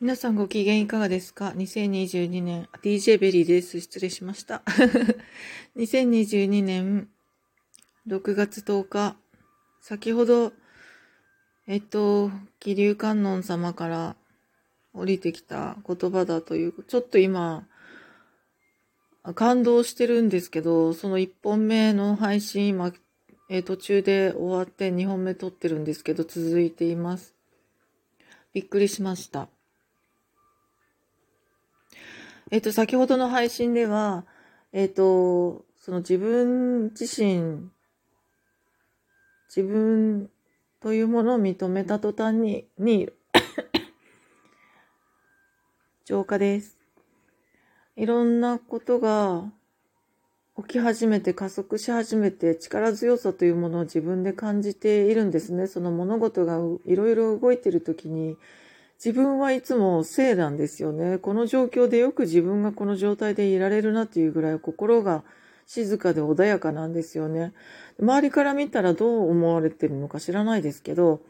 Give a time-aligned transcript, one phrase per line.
[0.00, 3.80] 皆さんご機嫌いかがですか ?2022 年、DJ ベリーです。
[3.80, 4.62] 失礼しました。
[5.76, 7.08] 2022年
[8.06, 9.16] 6月10日、
[9.80, 10.52] 先ほど、
[11.66, 14.16] えっと、騎龍観音様から
[14.94, 17.66] 降りてきた言葉だという、ちょっと今、
[19.34, 22.92] 感動してるんですけど、その1本目の配信、今、
[23.50, 27.34] えー、途中で終わって2本目撮ってるんですけど、続いています。
[28.52, 29.48] びっくりしました。
[32.50, 34.24] えっ、と、先ほどの配信では、
[34.72, 37.68] えっ、と、その自分自身、
[39.54, 40.30] 自分
[40.80, 43.10] というものを認めた途端に、に、
[46.06, 46.78] 浄化です。
[47.96, 49.52] いろんなことが
[50.56, 55.66] 起き始めて加速し始めて力強さというものを自分で感じているんですね。
[55.66, 58.38] その物事がいろいろ動いている時に
[58.98, 61.18] 自分はいつも正なんですよね。
[61.18, 65.22] この状況でよく自分がこの状態でいられるなっていうぐらい心が
[65.66, 67.52] 静かで穏やかなんですよね。
[68.00, 71.20] 周りから見たらどう思われてるのか知らないですけど、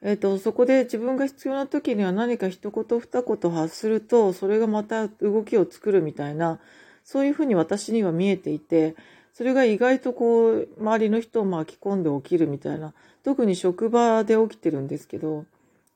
[0.00, 6.60] えっ、ー、と、そこで自分が必要な時には何か一言二言発すると、それがまた動きを作るみたいな、
[7.04, 8.96] そういうふうに私には見えていて、
[9.34, 15.44] それが意外とこう、周りの人を巻き込んで起きるみたいな、特に職場で起きてるんですけど、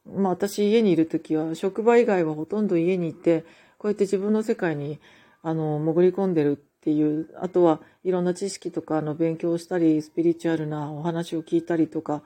[0.06, 3.44] まあ私家にいる時は、職場以外はほとんど家にいて、
[3.78, 5.00] こうやって自分の世界に、
[5.42, 12.22] あの、潜り込んでるっていう、あとはいろんな知識とかの勉強をしたり、スピリチュアルなお話を聞いたりとか、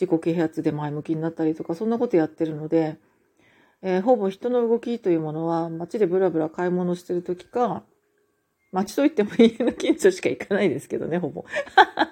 [0.00, 2.98] 自己啓発で前向きになったりとか、そんなことやってるので、
[3.82, 7.82] えー、ほぼ人の動きというものは街でブラブラ買い物してる時か、
[8.72, 11.44] 街といっても家の近所しか行かないですけどね、ほぼ。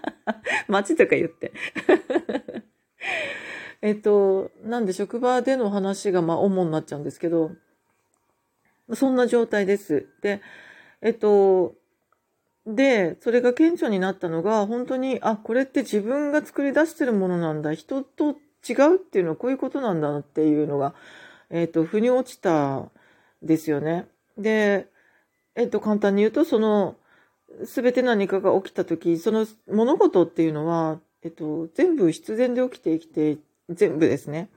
[0.67, 1.53] 街とか言って。
[3.81, 7.53] えっと、なんで職場での話がまあ主になっちゃうんですけど、
[8.95, 10.09] そんな状態です。
[10.23, 10.41] で、
[11.03, 11.75] えっと、
[12.67, 17.73] で、それが顕著になったのが、本当に、あ、これって自分が作り出してるものなんだ。
[17.73, 18.37] 人と
[18.69, 20.95] 違うっていうのはこういうことなんだっていうのが、
[21.51, 22.91] えっ、と、腑に落ちた
[23.43, 24.07] ですよね。
[24.37, 24.89] で、
[25.55, 26.97] えっ、と、簡単に言うと、その、
[27.65, 33.39] すべて何かが起きたとき、その物事っていうのは、えっと、全部必然で起きてきて、
[33.69, 34.49] 全部ですね。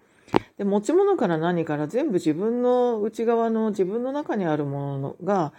[0.58, 5.54] で、持ち物から何から全部自分の内側の自分の中にあるものが、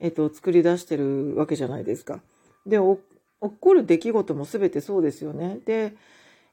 [0.00, 2.20] えっと、作り出してるわけじゃないですか。
[2.66, 2.98] で、起
[3.60, 5.60] こる出来事も全てそうですよね。
[5.64, 5.94] で、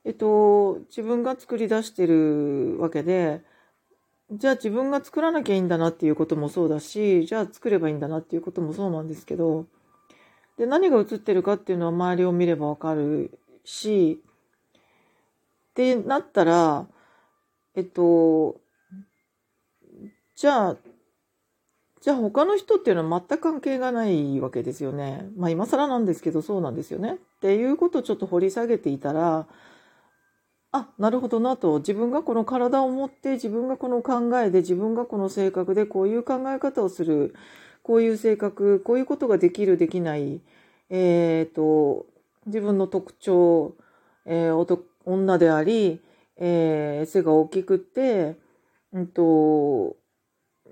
[0.04, 3.42] えっと、自分が作り出してるわけで、
[4.32, 9.66] じゃあ自分が作らなきゃいいんだなっていうこともそうだし、じゃあ作ればいいんだなっていうこともそうなんですけど、
[10.58, 14.22] で、何が映ってるかっていうのは周りを見ればわかるし、
[15.72, 16.88] ってなったら、
[17.76, 18.62] えっと、
[20.36, 20.78] じゃあ
[22.02, 25.30] じゃあ他の人っていうのは全く関係がないわけですよね。
[25.38, 27.14] まあ今更なんですけどそうなんですよね。
[27.14, 29.48] っていうことをちょっと掘り下げていたら、
[30.72, 31.80] あ、なるほどなと。
[31.80, 37.36] 自分がこの体を持って、自分がこの考えで、自分がこの性格で、こういう考え方をする、
[37.84, 40.40] こういう性格、こういうことができる、できない、
[40.90, 42.06] えっ、ー、と、
[42.46, 43.76] 自分の特徴、
[44.26, 44.56] えー、
[45.06, 46.02] 女であり、
[46.38, 48.38] えー、背が大きくて、
[48.94, 49.96] うんと、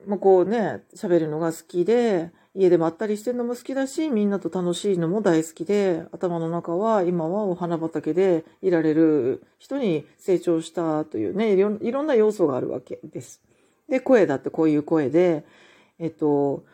[0.08, 13.42] まあ、こうね、喋るのが好きで、家でまったりしてるのも好きだし、みんなと楽しいのも大好きで、頭の中は今はお花畑でいられる人に成長したというね、いろいろんな要素があるわけです。
[13.88, 15.46] で、声だってこういう声で、
[16.00, 16.66] えっと、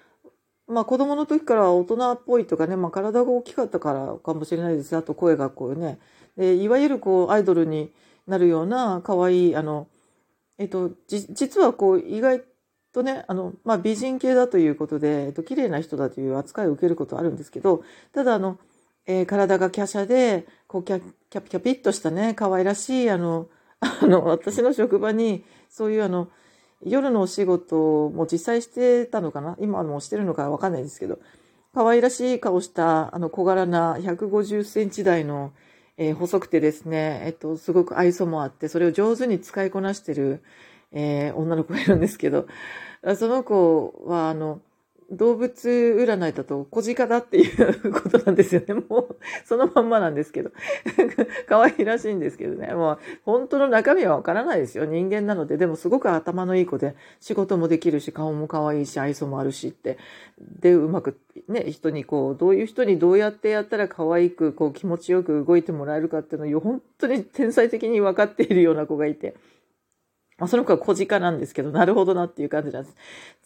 [0.67, 4.95] まあ子供の時から大人っぽいとかね、まあ体が大きかったからかもしれないです。
[4.95, 5.99] あと声がこうね、
[6.37, 7.91] でいわゆるこうアイドルに
[8.27, 9.87] なるような可愛い、あの、
[10.57, 12.43] えっと、じ、実はこう意外
[12.93, 18.57] とね、あの、まあ、美人系だということで、えっと、綺麗な人だという扱いを受けることはあるんですけど、ただ、あの、
[19.05, 26.29] えー、体が華奢で、こう、キャキャピキャピッとしたね、可愛らしい、あの、 あの、私の職場に、そういうあの、
[26.81, 31.19] 夜のお仕事も実際してたのかな今もしてるのかわかんないですけど、
[31.73, 35.51] 可愛らしい顔した、あの、小柄な150センチ台の、
[35.97, 40.43] えー、細くてですね、えっと、すごく愛想もあって、それを上手に使いこなしてる、
[40.91, 42.47] えー、女の子がいるんですけど、
[43.17, 44.61] その子は、あの、
[45.11, 48.73] 動物占いだと小鹿だっていうことなんですよね。
[48.89, 49.15] もう、
[49.45, 50.51] そのまんまなんですけど。
[51.47, 52.73] 可愛いらしいんですけどね。
[52.73, 54.85] もう、本当の中身はわからないですよ。
[54.85, 55.57] 人間なので。
[55.57, 59.97] でもすごく頭のいい子で、仕事もできるし、顔も可愛いし、愛想もあるしって。
[60.39, 61.17] で、うまく、
[61.47, 69.35] ね、人にこう、どういう人にどうやってやったら可愛く、こう、気持ちよく動いてもらえるかっていうのを、本当に天才的に分かっているような子がいて。
[70.37, 72.95] まあ、その子は小鹿なんですけど、なるほどなっていう感じなんです。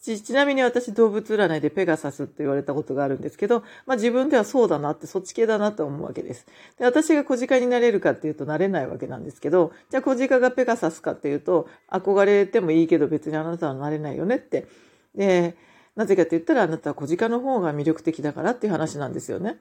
[0.02, 6.48] ち、ちなみに私動物占いでペガサスって言われたことがあるんですけど、まあ自分ではそうだなって、そっち系だなと思うわけです。
[6.80, 14.68] で、私が小鹿になれるかっていうとなれないわけなんですけど、じゃあ小鹿がペガサスかっていうと、憧れてもいいけど別にあなたはなれないよねって。
[15.14, 15.56] で、
[15.96, 19.60] なぜかって言ったらあなたは小鹿の方が魅力的だからっていう話なんですよね。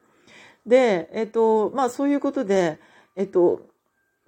[0.67, 2.79] で、えっ、と、まあそういうことで、
[3.17, 3.67] えっ、と、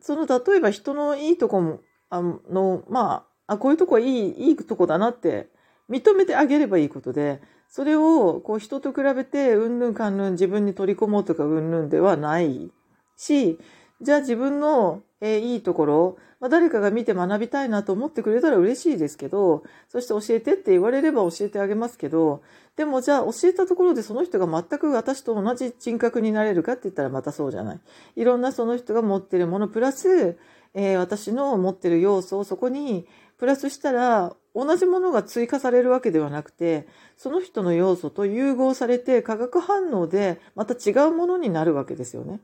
[0.00, 5.48] その例えば人のいいとこも、あの、まあ、あ、こういうとこはいい、いいとこだなって
[5.88, 12.70] 認めてあげればいいことで、それをこう人と比べて、うんぬんかんぬん自分に取り込もうとかうんぬんではない
[13.16, 13.58] し、
[14.00, 22.42] じゃあ自分の、えー、いいところ、まあ、誰かが見て学びたいなと思ってくれたら嬉しいですけど、そして教えてって言われれば教えてあげますけど、
[22.76, 27.80] でもじゃあ教えたところでその人が全く私と同じ人格になれるかって言ったらまたそうじゃない。
[28.16, 30.38] いろんなその人が持ってるものプラス、
[30.75, 33.06] えー、私の持ってる要素をそこに
[33.38, 36.87] プラスしたら同じものが追加されるわけではなくて、
[37.17, 42.40] その人の要素と融合されて化学反応でまた違うものになるわけですよね。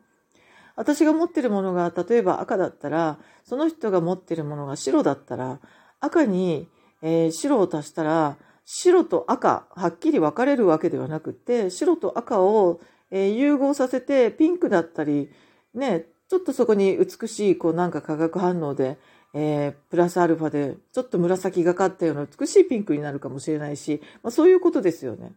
[0.77, 5.61] 私が持ってるものが例えば赤だったら、その人が持ってるものが白だったら、
[6.01, 6.69] 赤に、
[7.03, 12.81] えー、白を足したら、白と赤、はっきり分かれるわけではなくて、白と赤を、
[13.11, 15.31] えー、融合させて、ピンクだったり、
[15.73, 18.99] ね、ちょっとそこに美しい、こうなんか化学反応で、
[19.33, 25.33] えー、プラスアルファで、ちょっと紫がかったような美しいピンクになるかもしれないし、まあ、そういうことですよね。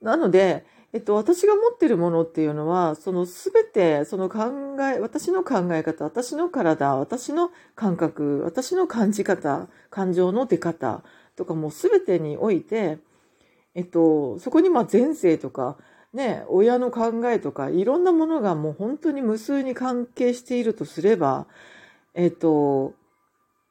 [0.00, 11.04] なので、えっと、私が持ってるものっていうのは、そのすべて、その考え、私の考え方、私の体、私の感覚、私の感じ方、感情の出方
[11.36, 12.98] とかもすべてにおいて、
[13.74, 15.76] えっと、そこにまあ前世とか、
[16.12, 21.46] ね、親の考えとか、いろんなものがもう本当に無数に関係しているとすれば、
[22.14, 22.94] えっと、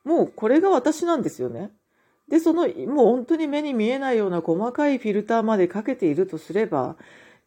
[0.06, 1.71] もうこれが私なんですよね。
[2.30, 6.95] で、その、もう本当に目に見えないような細かいフィルターまでかけているとすれば、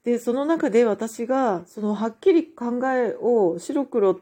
[0.05, 4.21] で、その中で私が、そのはっきり考えを白黒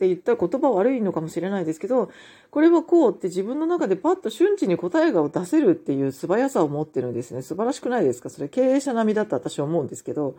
[0.00, 2.10] って言ったら言葉悪いのかもしれないですけど、
[2.50, 7.42] これはこうって自分の中でパッと瞬時に答えが出せるっていう素早さを持ってるんですね。
[7.42, 8.30] 素晴らしくないですか？
[8.30, 10.36] それ経営者並みだと私は思うんですけど、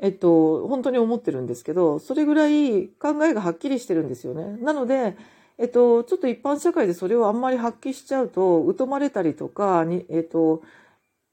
[0.00, 4.56] えっと、本当に思ってるんですけど、それぐらい考えがはっきりしてるんですよね。
[4.60, 5.16] なので、
[5.58, 10.62] えっと、ちょっと一般社会でそれをあんまり発揮しちゃうと、疎まれたりとか、にえっと、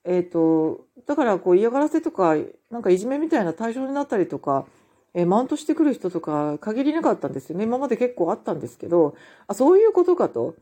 [0.06, 2.36] えっと、だからこう嫌がらせとか、
[2.70, 4.68] なんかいじめみたいな対象になったりとか、
[5.14, 7.66] えマウントしてくる人とか限りなかったんですよね。
[7.66, 9.16] 今まで結構あったんですけど、
[9.48, 10.56] あ、そういうことかと。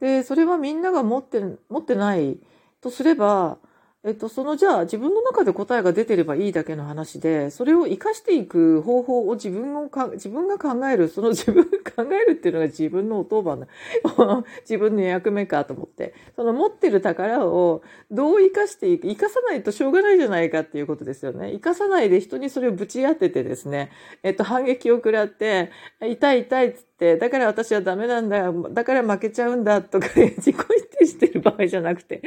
[0.00, 2.38] で、それはみんなが持って、持ってない
[2.80, 3.58] とすれば、
[4.06, 13.66] えっと、そのじゃあ自分の中で答えが出てればいいだけの話で、それを活かしていく方法を自分をか、 自分が考える、その自分が 考えるっていうのが自分のお当番だ。
[14.60, 16.12] 自分の役目かと思って。
[16.36, 17.80] その持ってる宝を
[18.10, 21.52] どう活かしていく、活かさないとしょうがないじゃないかっていうことですよね。
[21.52, 23.90] 活かさないで人にそれをぶち当ててですね、
[24.22, 25.70] えっと、反撃を食らって、
[26.02, 32.20] 痛い痛いっつって、だから私はダメなんだ、だから負けちゃうんだとか、自己否定してる場合じゃなくて。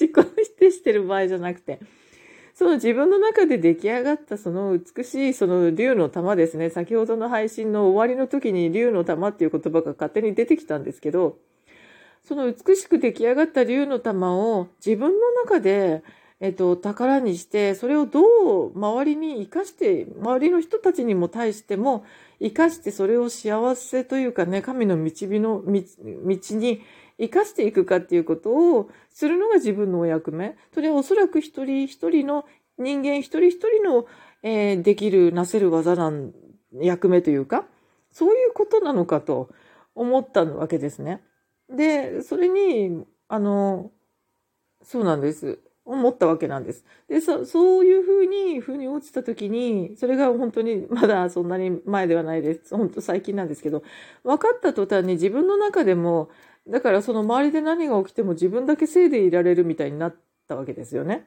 [0.00, 1.80] 自己否定してる場合じゃなくて、
[2.54, 6.70] その自分の中で出来上がったその美しいその竜の玉ですね。
[6.70, 11.36] 先ほどの配信の終わりの時に竜の玉っていう言葉が勝手に出てきたんですけど、
[12.24, 16.02] その美しく出来上がった竜の玉を自分の中で、
[16.40, 18.20] えっと、宝にして、それをど
[18.68, 22.04] う周りに生かして、周りの人たちにも対しても
[22.40, 25.72] 生かしてそれを幸せというかね、神の導の道
[26.56, 26.82] に
[27.20, 30.56] 生かしていくかっていうことをするのが自分のお役目。
[30.72, 32.46] それはおそらく一人一人の
[32.78, 34.06] 人間一人一人の、
[34.42, 36.32] えー、できる、なせる技なん、
[36.72, 37.66] 役目というか、
[38.10, 39.50] そういうことなのかと
[39.94, 41.22] 思ったわけですね。
[41.68, 43.92] で、それに、あの、
[44.82, 45.58] そうなんです。
[45.84, 46.84] 思ったわけなんです。
[47.08, 52.76] で、そそういうふうに、ふうに落ちた時に、それが本当にまだそんなに前ではないです。
[52.76, 53.82] 本当最近なんですけど、
[54.22, 56.30] 分かった途端に自分の中でも、
[56.70, 60.16] だからその周りで何が起きても自分だけせいでいられるみたいになっ
[60.48, 61.26] たわけですよね。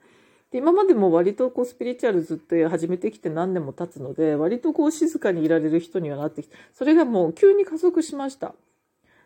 [0.52, 8.54] で今までも割とこうスピリチュアルずっと始めてきて何年も経つので、割とこう静かにいられる人にはなってきて、それがもう急に加速しました。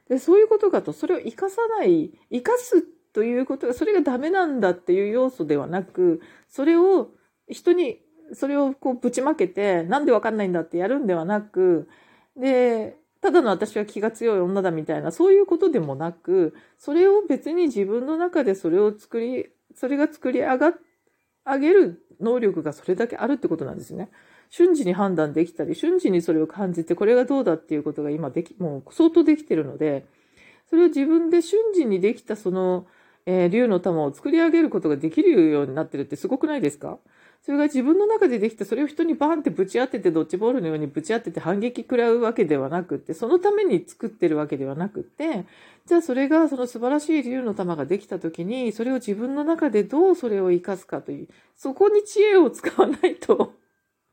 [0.10, 2.82] で、そういうことかと、それを生かさない、生かす
[3.14, 7.10] ということが、それがダメなんだっていう要素ではなく、それを
[7.50, 8.00] 人に、
[8.34, 11.90] それをこうぶちまけて、なんでわかんないんだってやるんではなく、
[12.38, 12.96] で、
[13.28, 20.74] ただの私は気が強い女だみたいな、そういうことでもなく、それを別に自分の中でそれを作り、それが作り上が、
[21.46, 24.12] 上げる能力がそれだけあるってことなんですね。
[24.50, 30.06] 瞬時に判断できたり、瞬時にそれを感じて、これがどうだっていうことが今でき、もう相当できてるので、
[30.70, 32.88] それを自分で瞬時にできたその、
[33.26, 36.98] えー、竜の玉を作り上げることができるようになってるってすごくないですか？
[37.48, 45.46] それが自分の中でできた、それを人にバーンってぶち当てて、ドッジボールのようにぶち当てて反撃食らうわけではなくって、そのために作ってるわけではなくって、
[45.86, 53.54] じゃあそれがその素晴らしい竜の玉ができた時に、それを自分の中でどうそれを活かすかという、そこに知恵を使わないと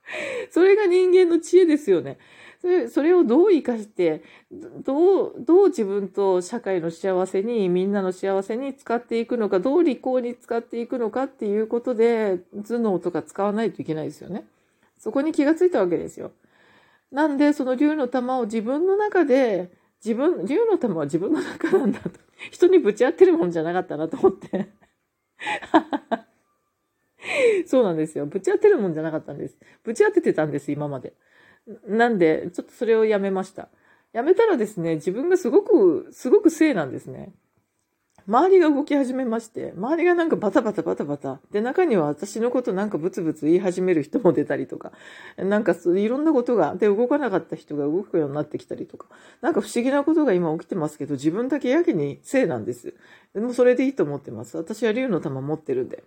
[0.51, 2.19] それが人間の知恵ですよね。
[2.61, 14.47] それそれをどう生かして、どう、どう自分と社会の幸せに、みんなの幸せに使っていくのか、どう利口に使っていくのかっていうことで、頭脳とか使わないといけないですよね。
[14.99, 16.33] そこに気がついたわけですよ。
[17.13, 19.71] なんで、その竜の玉を自分の中で、
[20.03, 22.11] 自分、竜の玉は自分の中なんだと。
[22.51, 24.71] 人にぶち当てるもんじゃなかったなと思って
[27.67, 28.27] そうなんですよ。
[28.27, 29.57] ぶち当てるもんじゃなかったんです。
[29.83, 31.15] ぶち当ててたんです、今まで。
[31.87, 33.69] なんで、ちょっとそれをやめました。
[34.13, 37.33] やめたらですね、自分がすごく、すごく正なんですね。
[38.27, 41.41] 周りが動き始めまして、周りがなんかバタバタバタバタ。
[41.51, 44.93] で、中には私のことなんかブツブツ言い始める人も出たりとか、
[45.37, 49.09] なんかいろんなことが、で、動かなかった人が動くようになってきたりとか、
[49.43, 52.95] なんか不思議なことが今起きてますけど、自分だけやけに正なんです。
[53.35, 54.57] でもそれでいいと思ってます。
[54.57, 56.03] 私は竜の玉持ってるんで。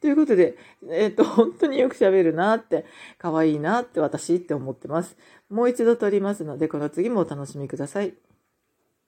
[0.00, 0.56] ということで、
[0.90, 2.84] えっ、ー、と、本当によく喋るなって、
[3.18, 5.16] 可愛いなって私って思ってます。
[5.50, 8.14] もう一度撮りますので、この次もお楽しみください。